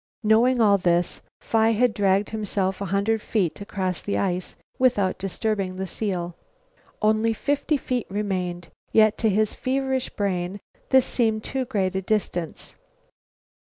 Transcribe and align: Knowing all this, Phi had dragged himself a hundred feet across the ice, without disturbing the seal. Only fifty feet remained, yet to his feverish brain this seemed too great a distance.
Knowing 0.23 0.59
all 0.59 0.79
this, 0.79 1.21
Phi 1.41 1.73
had 1.73 1.93
dragged 1.93 2.31
himself 2.31 2.81
a 2.81 2.85
hundred 2.85 3.21
feet 3.21 3.61
across 3.61 4.01
the 4.01 4.17
ice, 4.17 4.55
without 4.79 5.19
disturbing 5.19 5.75
the 5.75 5.85
seal. 5.85 6.35
Only 7.03 7.33
fifty 7.35 7.77
feet 7.77 8.07
remained, 8.09 8.69
yet 8.91 9.15
to 9.19 9.29
his 9.29 9.53
feverish 9.53 10.09
brain 10.09 10.59
this 10.89 11.05
seemed 11.05 11.43
too 11.43 11.65
great 11.65 11.95
a 11.95 12.01
distance. 12.01 12.73